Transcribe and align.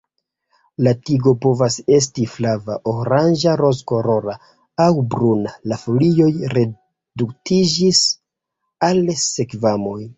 La 0.85 0.93
tigo 1.09 1.33
povas 1.43 1.75
estis 1.97 2.31
flava, 2.37 2.79
oranĝa, 2.93 3.55
rozkolora 3.63 4.37
aŭ 4.89 4.91
bruna, 5.15 5.55
la 5.73 5.81
folioj 5.85 6.31
reduktiĝis 6.59 8.05
al 8.91 9.07
skvamoj. 9.31 10.01